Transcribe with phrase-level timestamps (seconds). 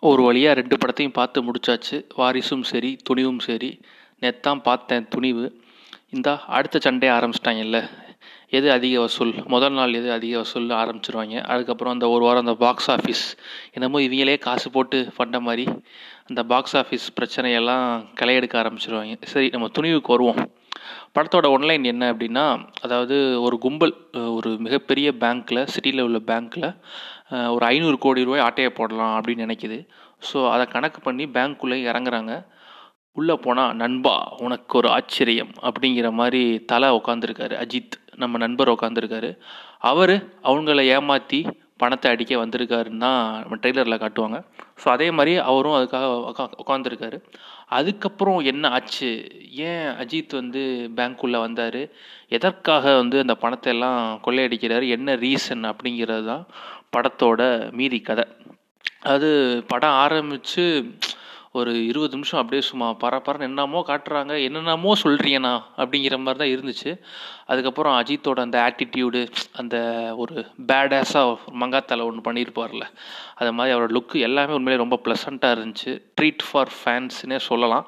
[0.00, 1.96] ஒரு வழியாக ரெண்டு படத்தையும் பார்த்து முடிச்சாச்சு.
[2.16, 3.80] வாரிசும் சரி துணிவும் சரி.
[4.20, 5.60] நேத்தான் பார்த்தேன் துணிவு.
[6.10, 7.90] இந்தா அடுத்த சண்டையை ஆரம்பிச்சிட்டாங்கல்ல.
[8.50, 9.32] எது அதிக வசூல்?
[9.46, 11.42] முதல் நாள் எது அதிக வசூல் ஆரம்பிச்சிருவாங்க.
[11.44, 13.24] அதுக்கப்புறம் அந்த ஒரு வாரம் அந்த பாக்ஸ் ஆஃபீஸ்
[13.72, 15.66] என்னமோ இவங்களே காசு போட்டு பண்ண மாதிரி
[16.26, 19.16] அந்த பாக்ஸ் ஆஃபீஸ் பிரச்சனையெல்லாம் களையெடுக்க ஆரம்பிச்சிருவாங்க.
[19.22, 20.52] சரி நம்ம துணிவுக்கு வருவோம்.
[21.14, 26.76] படத்தோட ஒன்லைன் என்ன அப்படின்னா அதாவது ஒரு கும்பல் ஒரு மிகப்பெரிய பேங்க்கில் சிட்டியில் உள்ள பேங்க்கில்
[27.30, 29.78] ஒரு ஐநூறு கோடி ரூபாய் ஆட்டையை போடலாம் அப்படின்னு நினைக்குது.
[30.28, 32.32] ஸோ அதை கணக்கு பண்ணி பேங்க்குள்ளே இறங்குறாங்க.
[33.16, 39.30] உள்ளே போனால் நண்பா உனக்கு ஒரு ஆச்சரியம் அப்படிங்கிற மாதிரி தலை உட்காந்துருக்காரு அஜித் நம்ம நண்பர் உட்காந்துருக்காரு
[39.90, 41.40] அவர் அவங்கள ஏமாற்றி
[41.78, 44.44] பணத்தை அடிக்க வந்திருக்காருன்னு தான் நம்ம ட்ரெய்லரில் காட்டுவாங்க.
[44.84, 47.22] ஸோ அதே மாதிரி அவரும் அதுக்காக உக்கா- உட்காந்துருக்காரு
[47.68, 49.28] அதுக்கப்புறம் என்ன ஆச்சு?
[49.50, 51.88] ஏன் அஜித் வந்து பேங்க்குள்ளே வந்தார்?
[52.28, 54.88] எதற்காக வந்து அந்த பணத்தை எல்லாம் கொள்ளையடிக்கிறார்?
[54.88, 56.46] என்ன ரீசன் அப்படிங்கிறது தான்
[56.96, 58.24] படத்தோட மீதி கதை.
[59.00, 60.84] அது படம் ஆரம்பித்து
[61.58, 65.52] ஒரு இருபது நிமிஷம் அப்படியே சும்மா பரபரன்னு என்னமோ காட்டுறாங்க என்னென்னமோ சொல்கிறீங்கண்ணா
[65.82, 66.90] அப்படிங்கிற மாதிரி தான் இருந்துச்சு.
[67.52, 69.20] அதுக்கப்புறம் அஜித்தோட அந்த ஆட்டிடியூடு
[69.60, 69.76] அந்த
[70.22, 70.34] ஒரு
[70.70, 72.86] பேடாஸாக மங்காத்தால ஒன்று பண்ணியிருப்பார்ல
[73.40, 75.92] அது மாதிரி அவரோட லுக்கு எல்லாமே உண்மையிலே ரொம்ப ப்ளசண்ட்டாக இருந்துச்சு.
[76.18, 77.86] ட்ரீட் ஃபார் ஃபேன்ஸ்னே சொல்லலாம்.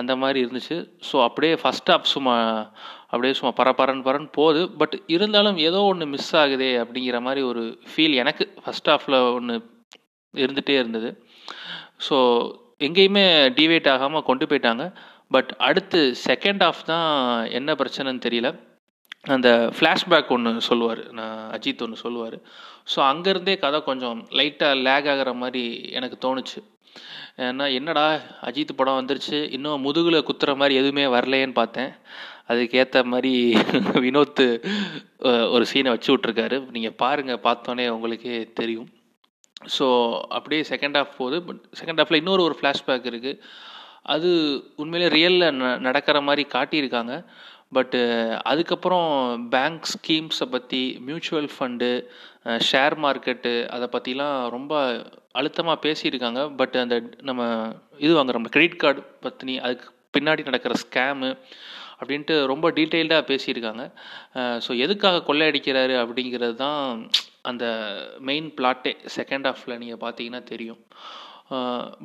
[0.00, 0.76] அந்த மாதிரி இருந்துச்சு.
[1.10, 2.36] ஸோ அப்படியே ஃபஸ்ட் ஆஃப் சும்மா
[3.12, 4.62] அப்படியே சும்மா பரபரன்னு பரன்னு போகுது.
[4.80, 9.56] பட் இருந்தாலும் ஏதோ ஒன்று மிஸ் ஆகுதே அப்படிங்கிற மாதிரி ஒரு ஃபீல் எனக்கு ஃபஸ்ட் ஆஃபில் ஒன்று
[10.34, 11.10] இருந்துகிட்டே இருந்தது.
[12.06, 12.16] ஸோ
[12.80, 13.24] எங்கேயுமே
[13.58, 14.84] டிவேட் ஆகாமல் கொண்டு போயிட்டாங்க.
[15.30, 17.08] பட் அடுத்து செகண்ட் ஆஃப் தான்
[17.58, 18.48] என்ன பிரச்சனைன்னு தெரியல.
[19.34, 22.36] அந்த ஃப்ளாஷ்பேக் ஒன்று சொல்லுவார் நான் அஜித் ஒன்று சொல்லுவார்.
[22.92, 25.62] ஸோ அங்கேருந்தே கதை கொஞ்சம் லைட்டாக லேக் ஆகிற மாதிரி
[25.98, 26.58] எனக்கு தோணுச்சு.
[27.38, 28.04] ஏன்னா என்னடா
[28.48, 29.38] அஜித் படம் வந்துருச்சு.
[29.56, 31.92] இன்னும் முதுகில் குத்துற மாதிரி எதுவுமே வரலையேன்னு பார்த்தேன்.
[32.52, 33.32] அதுக்கேற்ற மாதிரி
[34.04, 34.42] வினோத்
[35.54, 38.88] ஒரு சீனை வச்சு விட்ருக்காரு நீங்கள் பாருங்கள் பார்த்தோன்னே உங்களுக்கே தெரியும்.
[39.76, 39.86] ஸோ
[40.36, 41.38] அப்படியே செகண்ட் ஹாஃப் போகுது.
[41.48, 43.40] பட் செகண்ட் ஹாஃபில் இன்னொரு ஒரு ஃப்ளாஷ்பேக் இருக்குது
[44.14, 44.30] அது
[44.82, 47.14] உண்மையிலே ரியலில் ந நடக்கிற மாதிரி காட்டியிருக்காங்க.
[47.76, 48.00] பட்டு
[48.50, 49.10] அதுக்கப்புறம்
[49.54, 51.88] பேங்க் ஸ்கீம்ஸை பற்றி மியூச்சுவல் ஃபண்டு
[52.68, 54.72] ஷேர் மார்க்கெட்டு அதை பற்றிலாம் ரொம்ப
[55.40, 56.40] அழுத்தமாக பேசியிருக்காங்க.
[56.60, 56.96] பட் அந்த
[57.28, 57.42] நம்ம
[58.04, 58.50] இது வாங்குறோம்.
[58.56, 61.30] கிரெடிட் கார்டு பற்றினி அதுக்கு பின்னாடி நடக்கிற ஸ்கேமு
[62.00, 63.84] அப்படின்ட்டு ரொம்ப டீட்டெயில்டாக பேசியிருக்காங்க.
[64.64, 66.84] ஸோ எதுக்காக கொள்ளையடிக்கிறாரு அப்படிங்கிறது தான்
[67.50, 67.64] அந்த
[68.28, 70.80] மெயின் பிளாட்டே செகண்ட் ஹாஃபில் நீங்கள் பார்த்தீங்கன்னா தெரியும்.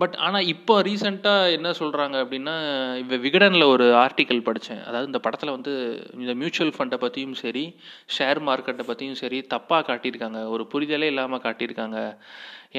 [0.00, 2.54] பட் ஆனால் இப்போ ரீசெண்டாக என்ன சொல்கிறாங்க அப்படின்னா
[3.02, 5.72] இப்போ விகடனில் ஒரு ஆர்டிக்கல் படித்தேன் அதாவது இந்த படத்தில் வந்து
[6.22, 7.64] இந்த மியூச்சுவல் ஃபண்டை பற்றியும் சரி
[8.16, 10.40] ஷேர் மார்க்கெட்டை பற்றியும் சரி தப்பாக காட்டியிருக்காங்க.
[10.54, 12.00] ஒரு புரிதலே இல்லாமல் காட்டியிருக்காங்க.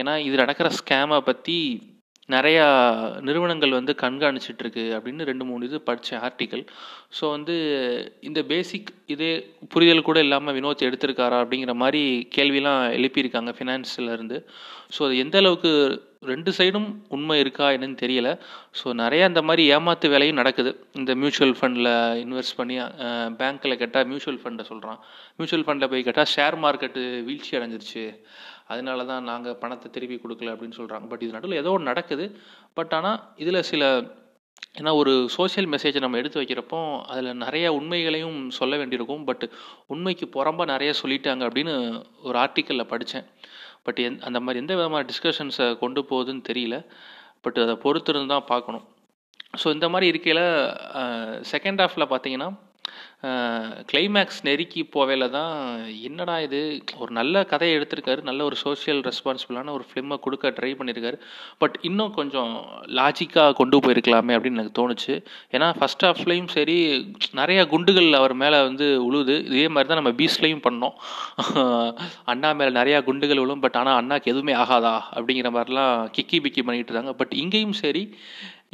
[0.02, 1.58] ஏன்னா இது நடக்கிற ஸ்கேமை பற்றி
[2.36, 2.66] நிறையா
[3.28, 6.64] நிறுவனங்கள் வந்து கண்காணிச்சிட்ருக்கு அப்படின்னு ரெண்டு மூணு இது படித்தேன் ஆர்டிக்கல்
[7.20, 7.56] ஸோ வந்து
[8.30, 9.32] இந்த பேசிக் இதே
[9.74, 12.04] புரிதல் கூட இல்லாமல் வினோத் எடுத்திருக்காரா அப்படிங்கிற மாதிரி
[12.36, 14.40] கேள்விலாம் எழுப்பியிருக்காங்க ஃபினான்ஸ்லேருந்து
[14.98, 15.72] ஸோ அது எந்த அளவுக்கு
[16.30, 18.30] ரெண்டு சைடும் உண்மை இருக்கா என்னன்னு தெரியல.
[18.80, 20.72] ஸோ நிறையா இந்த மாதிரி ஏமாத்து வேலையும் நடக்குது.
[21.00, 21.90] இந்த மியூச்சுவல் ஃபண்டில்
[22.24, 22.76] இன்வெஸ்ட் பண்ணி
[23.42, 25.00] பேங்க்கில் கேட்டால் மியூச்சுவல் ஃபண்டை சொல்கிறான்
[25.38, 28.04] மியூச்சுவல் ஃபண்டில் போய் கேட்டால் ஷேர் மார்க்கெட்டு வீழ்ச்சி அடைஞ்சிருச்சு.
[28.74, 32.26] அதனால தான் நாங்கள் பணத்தை திருப்பி கொடுக்கல அப்படின்னு சொல்கிறாங்க பட் இது நடுவில் ஏதோ ஒன்று நடக்குது.
[32.78, 33.84] பட் ஆனால் இதில் சில
[34.80, 36.80] ஏன்னா ஒரு சோஷியல் மெசேஜை நம்ம எடுத்து வைக்கிறப்போ
[37.12, 39.24] அதில் நிறைய உண்மைகளையும் சொல்ல வேண்டியிருக்கும்.
[39.30, 39.46] பட்
[39.94, 41.74] உண்மைக்கு புறம்பாக நிறைய சொல்லிட்டாங்க அப்படின்னு
[42.28, 43.28] ஒரு ஆர்டிக்கலில் படித்தேன்
[43.88, 46.78] பட் எந் அந்த மாதிரி எந்த விதமான டிஸ்கஷன்ஸை கொண்டு போகுதுன்னு தெரியல.
[47.46, 48.86] பட் அதை பொறுத்திருந்து தான் பார்க்கணும்.
[49.62, 50.46] ஸோ இந்த மாதிரி இருக்கையில்
[51.54, 52.50] செகண்ட் ஹாஃபில் பார்த்தீங்கன்னா
[53.90, 55.54] கிளைமேக்ஸ் நெருக்கி போவேல தான்
[56.08, 56.60] என்னடா இது?
[57.02, 58.22] ஒரு நல்ல கதையை எடுத்திருக்காரு.
[58.30, 61.18] நல்ல ஒரு சோஷியல் ரெஸ்பான்சிபிளான ஒரு ஃபிலிமை கொடுக்க ட்ரை பண்ணியிருக்காரு.
[61.62, 62.54] பட் இன்னும் கொஞ்சம்
[63.00, 65.16] லாஜிக்காக கொண்டு போயிருக்கலாமே அப்படின்னு எனக்கு தோணுச்சு.
[65.56, 66.78] ஏன்னா ஃபஸ்ட் ஹாஃப்லேயும் சரி
[67.42, 69.36] நிறையா குண்டுகள் அவர் மேலே வந்து உழுது.
[69.50, 70.96] இதே மாதிரி தான் நம்ம பீஸ்லேயும் பண்ணோம்.
[72.34, 74.96] அண்ணா மேலே நிறையா குண்டுகள் விழும் பட் ஆனால் அண்ணாக்கு எதுவுமே ஆகாதா?
[75.16, 77.16] அப்படிங்கிற மாதிரிலாம் கிக்கி பிக்கி பண்ணிட்டு இருந்தாங்க.
[77.24, 78.06] பட் இங்கேயும் சரி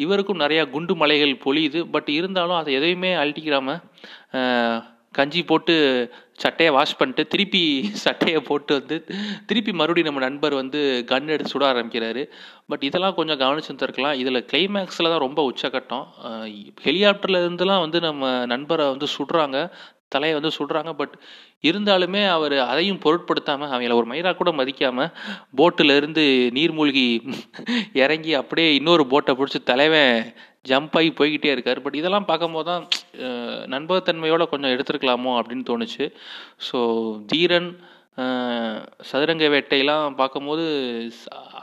[0.03, 1.79] இவருக்கும் நிறையா குண்டு மலைகள் பொழியுது.
[1.94, 3.81] பட் இருந்தாலும் அதை எதையுமே அழட்டிக்கிறாமல்
[5.17, 5.73] கஞ்சி போட்டு
[6.43, 7.61] சட்டையை வாஷ் பண்ணிட்டு திருப்பி
[8.03, 8.95] சட்டையை போட்டு வந்து
[9.49, 10.79] திருப்பி மறுபடியும் நம்ம நண்பர் வந்து
[11.11, 12.23] கன் எடுத்து சுட ஆரம்பிக்கிறாரு.
[12.71, 16.06] பட் இதெல்லாம் கொஞ்சம் கவனிச்சுருந்துருக்கலாம் இதில் கிளைமேக்ஸில் தான் ரொம்ப உச்சக்கட்டம்.
[16.88, 19.59] ஹெலிகாப்டர்லேருந்துலாம் வந்து நம்ம நண்பரை வந்து சுடுறாங்க.
[20.15, 20.91] தலையை வந்து சுடுறாங்க.
[21.01, 21.15] பட்
[21.68, 25.13] இருந்தாலுமே அவர் அதையும் பொருட்படுத்தாமல் அவங்கள ஒரு மயிரா கூட மதிக்காமல்
[25.59, 26.25] போட்டில் இருந்து
[26.57, 27.07] நீர்மூழ்கி
[28.03, 30.19] இறங்கி அப்படியே இன்னொரு போட்டை பிடிச்சி தலைவன்
[30.69, 31.79] ஜம்ப் ஆகி போய்கிட்டே இருக்கார்.
[31.85, 32.85] பட் இதெல்லாம் பார்க்கும்போது தான்
[33.73, 36.06] நண்பகத்தன்மையோடு கொஞ்சம் எடுத்திருக்கலாமோ அப்படின்னு தோணுச்சு.
[36.67, 36.79] ஸோ
[37.33, 37.69] தீரன்
[39.09, 40.65] சதுரங்க வேட்டையெல்லாம் பார்க்கும்போது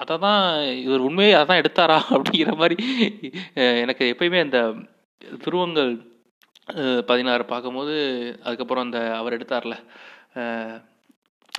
[0.00, 0.43] அதை தான்
[0.87, 2.76] இவர் உண்மையை அதை தான் எடுத்தாரா அப்படிங்கிற மாதிரி
[3.84, 4.60] எனக்கு எப்பயுமே அந்த
[5.44, 5.93] துருவங்கள்
[7.10, 7.94] பதினாறு பார்க்கும்போது
[8.46, 9.76] அதுக்கப்புறம் அந்த அவர் எடுத்தார்ல.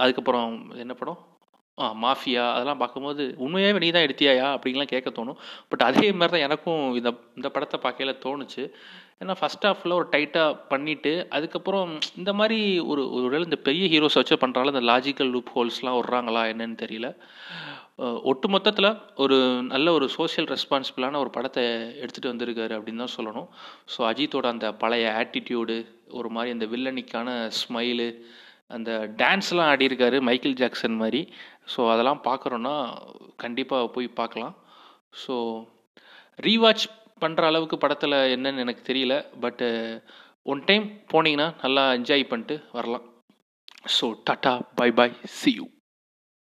[0.04, 0.54] அதுக்கப்புறம்
[0.84, 1.20] என்ன படம்?
[2.04, 4.48] மாஃபியா அதெல்லாம் பார்க்கும்போது உண்மையாகவே நீ தான் எடுத்தியாயா?
[4.56, 5.40] அப்படின்லாம் கேட்க தோணும்.
[5.70, 7.10] பட் அதே மாதிரி தான் எனக்கும் இந்த
[7.40, 8.64] இந்த படத்தை பார்க்கையில தோணுச்சு.
[9.22, 12.60] ஏன்னா ஃபஸ்ட் ஹாஃபில் ஒரு டைட்டாக பண்ணிவிட்டு அதுக்கப்புறம் இந்த மாதிரி
[12.92, 17.10] ஒரு ஒரு வேளை இந்த பெரிய ஹீரோஸ் வச்சு பண்ணுறால இந்த லாஜிக்கல் லூப் ஹோல்ஸ்லாம் விட்றாங்களா என்னன்னு தெரியல.
[18.32, 18.90] ஒட்டு மொத்தத்தில்
[19.24, 19.36] ஒரு
[19.74, 21.64] நல்ல ஒரு சோஷியல் ரெஸ்பான்சிபிளான ஒரு படத்தை
[22.02, 23.50] எடுத்துகிட்டு வந்திருக்காரு அப்படின்னு தான் சொல்லணும்.
[23.94, 25.76] ஸோ அஜித்தோட அந்த பழைய ஆட்டிடியூடு
[26.20, 27.30] ஒரு மாதிரி அந்த வில்லனிக்கான
[27.60, 28.10] ஸ்மைலு
[28.68, 31.22] அந்த டான்ஸ்லாம் ஆடியிருக்காரு மைக்கேல் ஜாக்சன் மாதிரி.
[31.74, 32.76] ஸோ அதெல்லாம் பார்க்குறோன்னா
[33.44, 34.56] கண்டிப்பாக போய் பார்க்கலாம்.
[35.24, 35.36] ஸோ
[36.48, 36.86] ரீவாச்
[37.22, 39.16] பண்ணுற அளவுக்கு படத்தில் என்னன்னு எனக்கு தெரியல.
[39.40, 39.68] பட்டு
[40.54, 43.06] ஒன் டைம் போனீங்கன்னா நல்லா என்ஜாய் பண்ணிட்டு வரலாம்.
[44.00, 45.66] So tata bye bye see you